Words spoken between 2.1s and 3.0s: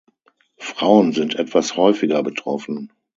betroffen.